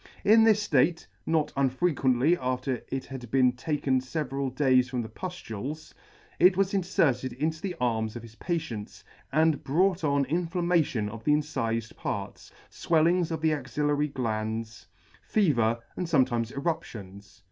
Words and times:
In 0.25 0.43
this 0.43 0.67
Hate 0.67 1.05
(not 1.27 1.53
un 1.55 1.69
frequently 1.69 2.35
after 2.35 2.81
it 2.87 3.05
had 3.05 3.29
been 3.29 3.51
taken 3.51 3.99
feveral 4.01 4.49
days 4.49 4.89
from 4.89 5.03
the 5.03 5.09
puflules) 5.09 5.93
it 6.39 6.57
was 6.57 6.73
inferted 6.73 7.33
into 7.33 7.61
the 7.61 7.75
arms 7.79 8.15
of 8.15 8.23
his 8.23 8.33
patients, 8.33 9.03
and 9.31 9.63
brought 9.63 10.03
on 10.03 10.25
inflammation 10.25 11.07
of 11.07 11.23
the 11.23 11.33
incifed 11.33 11.95
parts, 11.97 12.51
fwellings 12.71 13.29
of 13.29 13.41
the 13.41 13.53
axillary 13.53 14.07
glands, 14.07 14.87
fever, 15.21 15.77
and 15.95 16.07
fometimes 16.07 16.49
eruptions. 16.51 17.39